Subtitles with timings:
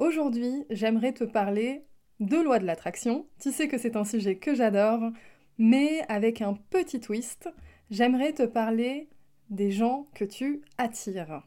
[0.00, 1.84] Aujourd'hui, j'aimerais te parler
[2.20, 3.26] de loi de l'attraction.
[3.38, 5.10] Tu sais que c'est un sujet que j'adore,
[5.58, 7.50] mais avec un petit twist,
[7.90, 9.10] j'aimerais te parler
[9.50, 11.46] des gens que tu attires.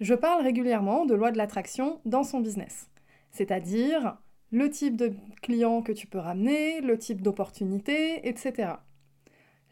[0.00, 2.90] Je parle régulièrement de loi de l'attraction dans son business,
[3.30, 4.18] c'est-à-dire
[4.50, 8.74] le type de client que tu peux ramener, le type d'opportunité, etc.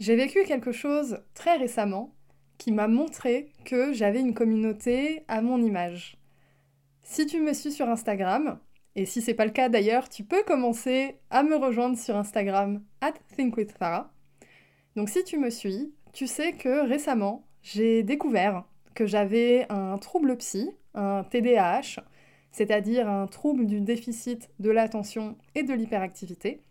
[0.01, 2.15] J'ai vécu quelque chose très récemment
[2.57, 6.17] qui m'a montré que j'avais une communauté à mon image.
[7.07, 8.59] Si tu me suis sur Instagram,
[8.97, 12.83] et si c'est pas le cas d'ailleurs, tu peux commencer à me rejoindre sur Instagram
[13.03, 14.11] at thinkwithfarah.
[14.97, 20.35] Donc si tu me suis, tu sais que récemment, j'ai découvert que j'avais un trouble
[20.39, 22.03] psy, un TDAH,
[22.53, 26.63] c'est-à-dire un trouble du déficit de l'attention et de l'hyperactivité,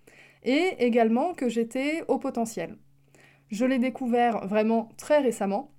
[0.44, 2.77] et également que j'étais au potentiel.
[3.50, 5.72] Je l'ai découvert vraiment très récemment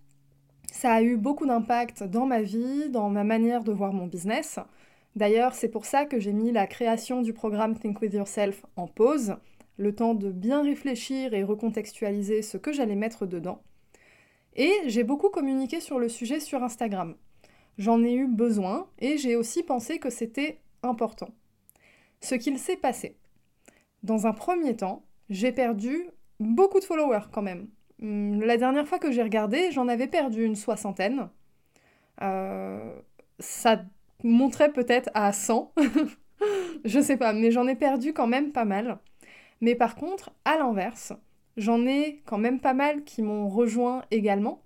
[0.74, 4.58] ça a eu beaucoup d'impact dans ma vie, dans ma manière de voir mon business.
[5.14, 8.88] D'ailleurs, c'est pour ça que j'ai mis la création du programme Think With Yourself en
[8.88, 9.36] pause,
[9.76, 13.62] le temps de bien réfléchir et recontextualiser ce que j'allais mettre dedans.
[14.56, 17.14] Et j'ai beaucoup communiqué sur le sujet sur Instagram.
[17.78, 21.28] J'en ai eu besoin et j'ai aussi pensé que c'était important.
[22.20, 23.16] Ce qu'il s'est passé.
[24.02, 26.08] Dans un premier temps, j'ai perdu
[26.40, 27.68] beaucoup de followers quand même.
[28.04, 31.30] Hum, la dernière fois que j'ai regardé, j'en avais perdu une soixantaine.
[32.22, 32.94] Euh,
[33.38, 33.82] ça
[34.22, 35.72] montrait peut-être à 100.
[36.84, 38.98] je sais pas, mais j'en ai perdu quand même pas mal.
[39.62, 41.14] Mais par contre, à l'inverse,
[41.56, 44.62] j'en ai quand même pas mal qui m'ont rejoint également.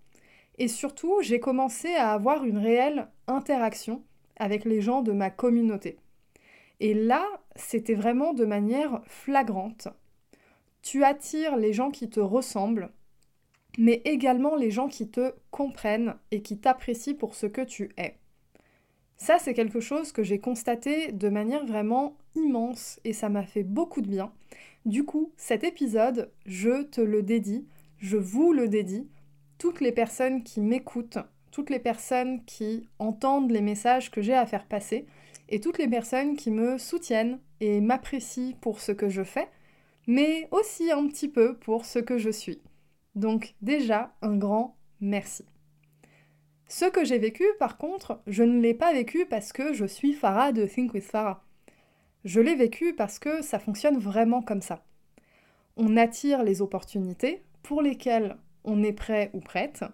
[0.58, 4.02] Et surtout, j'ai commencé à avoir une réelle interaction
[4.36, 5.98] avec les gens de ma communauté.
[6.80, 9.88] Et là, c'était vraiment de manière flagrante.
[10.82, 12.90] Tu attires les gens qui te ressemblent,
[13.78, 18.16] mais également les gens qui te comprennent et qui t'apprécient pour ce que tu es.
[19.16, 23.62] Ça, c'est quelque chose que j'ai constaté de manière vraiment immense et ça m'a fait
[23.62, 24.32] beaucoup de bien.
[24.84, 27.66] Du coup, cet épisode, je te le dédie,
[27.98, 29.08] je vous le dédie,
[29.58, 31.18] toutes les personnes qui m'écoutent,
[31.50, 35.06] toutes les personnes qui entendent les messages que j'ai à faire passer
[35.48, 39.48] et toutes les personnes qui me soutiennent et m'apprécient pour ce que je fais,
[40.06, 42.60] mais aussi un petit peu pour ce que je suis.
[43.18, 45.44] Donc déjà, un grand merci.
[46.68, 50.12] Ce que j'ai vécu, par contre, je ne l'ai pas vécu parce que je suis
[50.12, 51.42] Farah de Think with Farah.
[52.24, 54.84] Je l'ai vécu parce que ça fonctionne vraiment comme ça.
[55.76, 59.84] On attire les opportunités pour lesquelles on est prêt ou prête,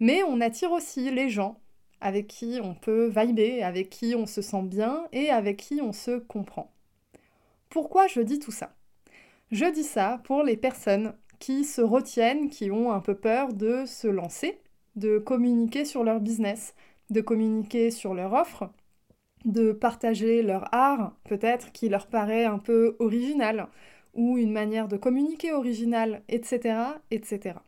[0.00, 1.60] mais on attire aussi les gens
[2.00, 5.92] avec qui on peut vibrer, avec qui on se sent bien et avec qui on
[5.92, 6.72] se comprend.
[7.70, 8.74] Pourquoi je dis tout ça?
[9.52, 13.84] Je dis ça pour les personnes qui se retiennent, qui ont un peu peur de
[13.86, 14.60] se lancer,
[14.96, 16.74] de communiquer sur leur business,
[17.10, 18.70] de communiquer sur leur offre,
[19.44, 23.68] de partager leur art, peut-être qui leur paraît un peu original,
[24.14, 26.76] ou une manière de communiquer originale, etc.,
[27.10, 27.60] etc.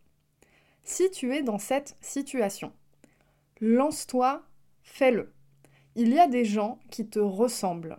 [0.82, 2.72] Si tu es dans cette situation,
[3.60, 4.42] lance-toi,
[4.82, 5.32] fais-le.
[5.94, 7.98] Il y a des gens qui te ressemblent.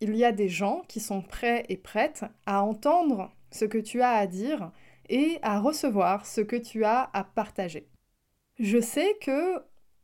[0.00, 4.00] Il y a des gens qui sont prêts et prêtes à entendre ce que tu
[4.00, 4.70] as à dire
[5.10, 7.88] et à recevoir ce que tu as à partager.
[8.58, 9.58] Je sais que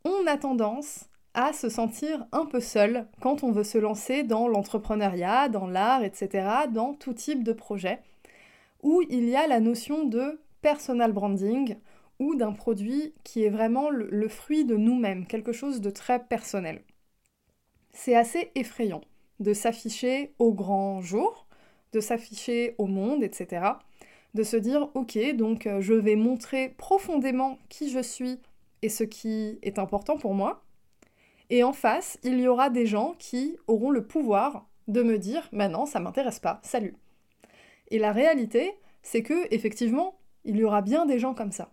[0.05, 4.49] on a tendance à se sentir un peu seul quand on veut se lancer dans
[4.49, 8.01] l'entrepreneuriat, dans l'art, etc., dans tout type de projet,
[8.83, 11.77] où il y a la notion de personal branding
[12.19, 16.25] ou d'un produit qui est vraiment le, le fruit de nous-mêmes, quelque chose de très
[16.25, 16.83] personnel.
[17.93, 19.03] C'est assez effrayant
[19.39, 21.47] de s'afficher au grand jour,
[21.93, 23.75] de s'afficher au monde, etc
[24.37, 28.39] de se dire ok, donc euh, je vais montrer profondément qui je suis
[28.83, 30.63] et ce qui est important pour moi.
[31.49, 35.49] Et en face, il y aura des gens qui auront le pouvoir de me dire
[35.53, 36.95] maintenant non, ça m'intéresse pas, salut.
[37.89, 41.73] Et la réalité, c'est que effectivement, il y aura bien des gens comme ça.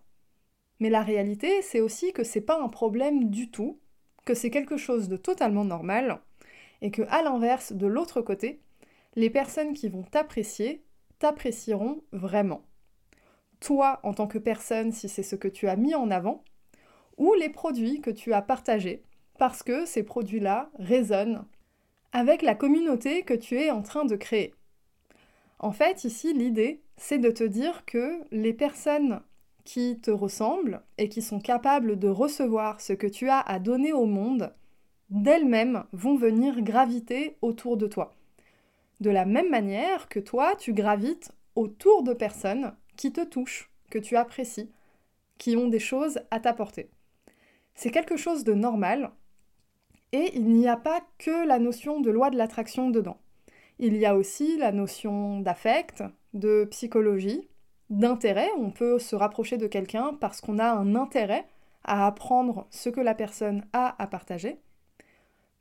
[0.80, 3.78] Mais la réalité, c'est aussi que c'est pas un problème du tout,
[4.24, 6.20] que c'est quelque chose de totalement normal,
[6.80, 8.60] et que à l'inverse, de l'autre côté,
[9.16, 10.83] les personnes qui vont t'apprécier
[11.18, 12.62] t'apprécieront vraiment.
[13.60, 16.44] Toi, en tant que personne, si c'est ce que tu as mis en avant,
[17.16, 19.02] ou les produits que tu as partagés,
[19.38, 21.44] parce que ces produits-là résonnent
[22.12, 24.54] avec la communauté que tu es en train de créer.
[25.58, 29.20] En fait, ici, l'idée, c'est de te dire que les personnes
[29.64, 33.92] qui te ressemblent et qui sont capables de recevoir ce que tu as à donner
[33.92, 34.52] au monde,
[35.10, 38.14] d'elles-mêmes vont venir graviter autour de toi.
[39.00, 43.98] De la même manière que toi, tu gravites autour de personnes qui te touchent, que
[43.98, 44.70] tu apprécies,
[45.38, 46.90] qui ont des choses à t'apporter.
[47.74, 49.10] C'est quelque chose de normal
[50.12, 53.18] et il n'y a pas que la notion de loi de l'attraction dedans.
[53.80, 57.48] Il y a aussi la notion d'affect, de psychologie,
[57.90, 58.48] d'intérêt.
[58.58, 61.48] On peut se rapprocher de quelqu'un parce qu'on a un intérêt
[61.82, 64.60] à apprendre ce que la personne a à partager.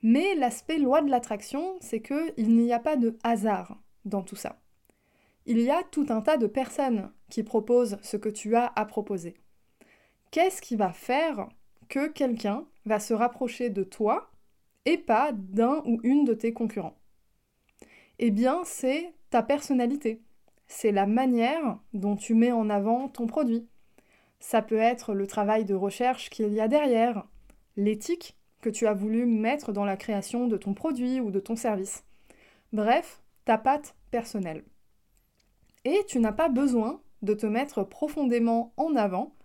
[0.04, 4.60] Mais l'aspect loi de l'attraction, c'est qu'il n'y a pas de hasard dans tout ça.
[5.46, 8.86] Il y a tout un tas de personnes qui proposent ce que tu as à
[8.86, 9.36] proposer.
[10.32, 11.48] Qu'est-ce qui va faire
[11.88, 14.30] que quelqu'un va se rapprocher de toi
[14.86, 16.98] et pas d'un ou une de tes concurrents?
[18.20, 20.22] Eh bien, c'est ta personnalité.
[20.68, 23.68] C'est la manière dont tu mets en avant ton produit.
[24.42, 27.26] Ça peut être le travail de recherche qu'il y a derrière,
[27.78, 31.56] l'éthique que tu as voulu mettre dans la création de ton produit ou de ton
[31.56, 32.04] service.
[32.72, 34.64] Bref, ta patte personnelle.
[35.86, 39.36] Et tu n'as pas besoin de te mettre profondément en avant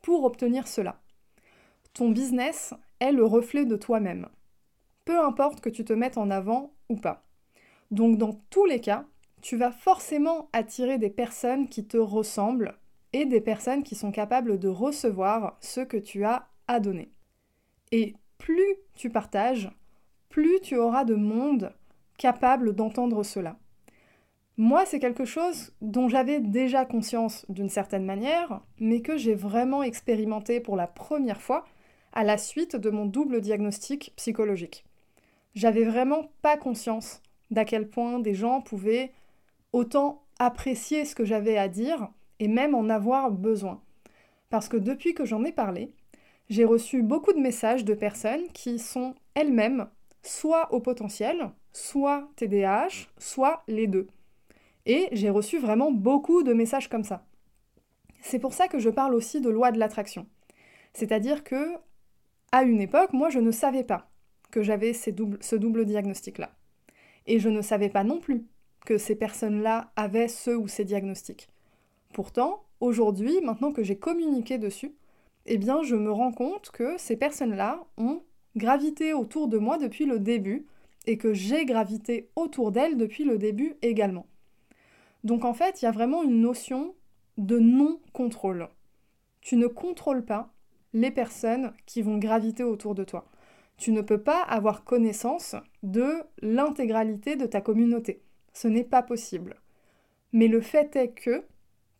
[0.00, 1.00] pour obtenir cela.
[1.92, 4.28] Ton business est le reflet de toi-même.
[5.04, 7.26] Peu importe que tu te mettes en avant ou pas.
[7.90, 9.06] Donc dans tous les cas,
[9.42, 12.78] tu vas forcément attirer des personnes qui te ressemblent
[13.12, 17.10] et des personnes qui sont capables de recevoir ce que tu as à donner.
[17.90, 19.70] Et plus tu partages,
[20.28, 21.72] plus tu auras de monde
[22.16, 23.56] capable d'entendre cela.
[24.56, 29.84] Moi, c'est quelque chose dont j'avais déjà conscience d'une certaine manière, mais que j'ai vraiment
[29.84, 31.64] expérimenté pour la première fois
[32.12, 34.84] à la suite de mon double diagnostic psychologique.
[35.54, 39.12] J'avais vraiment pas conscience d'à quel point des gens pouvaient
[39.72, 42.08] autant apprécier ce que j'avais à dire
[42.40, 43.80] et même en avoir besoin.
[44.50, 45.92] Parce que depuis que j'en ai parlé,
[46.48, 49.88] j'ai reçu beaucoup de messages de personnes qui sont elles-mêmes
[50.22, 54.08] soit au potentiel, soit TDAH, soit les deux.
[54.86, 57.26] Et j'ai reçu vraiment beaucoup de messages comme ça.
[58.20, 60.26] C'est pour ça que je parle aussi de loi de l'attraction.
[60.92, 61.74] C'est-à-dire que,
[62.52, 64.10] à une époque, moi, je ne savais pas
[64.50, 66.50] que j'avais ce double diagnostic-là.
[67.26, 68.46] Et je ne savais pas non plus
[68.86, 71.48] que ces personnes-là avaient ce ou ces diagnostics.
[72.14, 74.94] Pourtant, aujourd'hui, maintenant que j'ai communiqué dessus,
[75.50, 78.22] eh bien, je me rends compte que ces personnes-là ont
[78.56, 80.66] gravité autour de moi depuis le début
[81.06, 84.26] et que j'ai gravité autour d'elles depuis le début également.
[85.24, 86.94] Donc en fait, il y a vraiment une notion
[87.38, 88.68] de non-contrôle.
[89.40, 90.52] Tu ne contrôles pas
[90.92, 93.26] les personnes qui vont graviter autour de toi.
[93.78, 98.22] Tu ne peux pas avoir connaissance de l'intégralité de ta communauté.
[98.52, 99.56] Ce n'est pas possible.
[100.32, 101.44] Mais le fait est que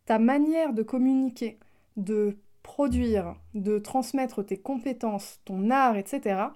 [0.04, 1.58] ta manière de communiquer,
[1.96, 2.36] de
[2.68, 6.48] produire, de transmettre tes compétences, ton art, etc.,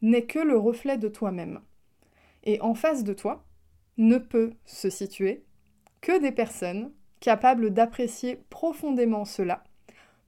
[0.00, 1.60] n'est que le reflet de toi-même.
[2.44, 3.44] Et en face de toi,
[3.98, 5.44] ne peut se situer
[6.00, 9.64] que des personnes capables d'apprécier profondément cela,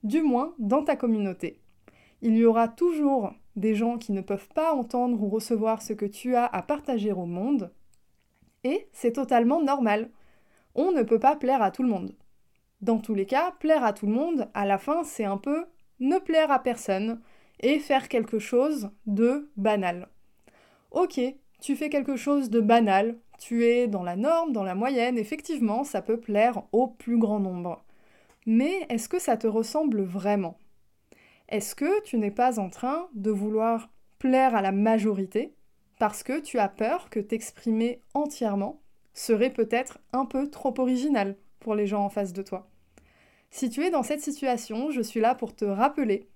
[0.03, 1.61] du moins dans ta communauté.
[2.21, 6.05] Il y aura toujours des gens qui ne peuvent pas entendre ou recevoir ce que
[6.05, 7.71] tu as à partager au monde,
[8.65, 10.11] et c'est totalement normal.
[10.75, 12.13] On ne peut pas plaire à tout le monde.
[12.81, 15.65] Dans tous les cas, plaire à tout le monde, à la fin, c'est un peu
[15.99, 17.19] ne plaire à personne
[17.59, 20.07] et faire quelque chose de banal.
[20.91, 21.19] Ok,
[21.61, 25.83] tu fais quelque chose de banal, tu es dans la norme, dans la moyenne, effectivement,
[25.83, 27.83] ça peut plaire au plus grand nombre.
[28.45, 30.57] Mais est-ce que ça te ressemble vraiment?
[31.49, 35.53] Est-ce que tu n'es pas en train de vouloir plaire à la majorité
[35.99, 38.81] parce que tu as peur que t'exprimer entièrement
[39.13, 41.35] serait peut-être un peu trop original?
[41.59, 42.69] Pour les gens en face de toi.
[43.51, 46.27] Si tu es dans cette situation, je suis là pour te rappeler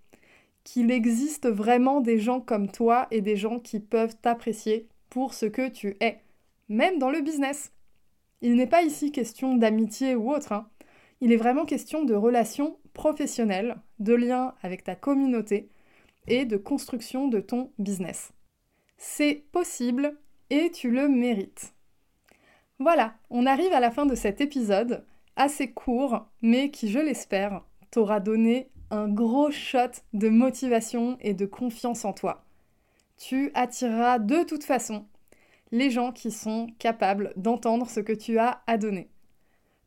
[0.63, 5.45] qu'il existe vraiment des gens comme toi et des gens qui peuvent t'apprécier pour ce
[5.45, 6.21] que tu es,
[6.69, 7.71] même dans le business.
[8.41, 10.69] Il n'est pas ici question d'amitié ou autre, hein.
[11.21, 15.69] il est vraiment question de relations professionnelles, de liens avec ta communauté
[16.27, 18.31] et de construction de ton business.
[18.97, 20.17] C'est possible
[20.49, 21.73] et tu le mérites.
[22.79, 27.63] Voilà, on arrive à la fin de cet épisode assez court, mais qui, je l'espère,
[27.91, 32.45] t'aura donné un gros shot de motivation et de confiance en toi.
[33.17, 35.05] Tu attireras de toute façon
[35.71, 39.09] les gens qui sont capables d'entendre ce que tu as à donner.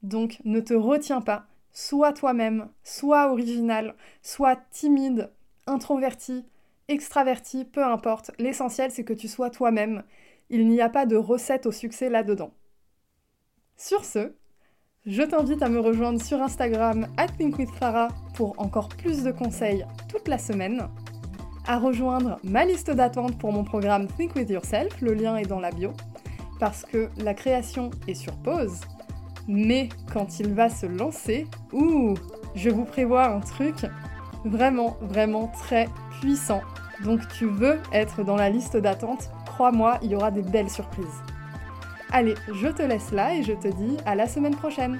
[0.02, 5.30] Donc ne te retiens pas, sois toi-même, sois original, sois timide,
[5.66, 6.44] introverti,
[6.88, 8.32] extraverti, peu importe.
[8.38, 10.02] L'essentiel c'est que tu sois toi-même.
[10.50, 12.52] Il n'y a pas de recette au succès là-dedans.
[13.76, 14.34] Sur ce,
[15.06, 20.26] je t'invite à me rejoindre sur Instagram at ThinkWithFarah pour encore plus de conseils toute
[20.26, 20.88] la semaine,
[21.66, 25.60] à rejoindre ma liste d'attente pour mon programme Think With Yourself, le lien est dans
[25.60, 25.92] la bio,
[26.58, 28.80] parce que la création est sur pause,
[29.46, 32.14] mais quand il va se lancer, ouh,
[32.56, 33.86] je vous prévois un truc
[34.44, 35.88] vraiment, vraiment très
[36.20, 36.62] puissant.
[37.04, 41.22] Donc tu veux être dans la liste d'attente, crois-moi, il y aura des belles surprises.
[42.18, 44.98] Allez, je te laisse là et je te dis à la semaine prochaine.